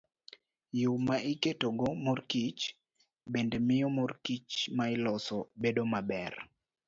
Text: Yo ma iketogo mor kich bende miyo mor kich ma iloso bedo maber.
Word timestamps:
Yo 0.81 0.91
ma 1.05 1.17
iketogo 1.33 1.87
mor 2.03 2.19
kich 2.31 2.61
bende 3.31 3.57
miyo 3.67 3.87
mor 3.97 4.11
kich 4.25 4.53
ma 4.75 4.85
iloso 4.95 5.37
bedo 5.61 5.83
maber. 5.91 6.33